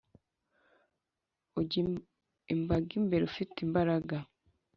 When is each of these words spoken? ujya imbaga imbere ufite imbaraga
ujya 1.59 1.79
imbaga 2.53 2.91
imbere 2.99 3.23
ufite 3.29 3.55
imbaraga 3.65 4.15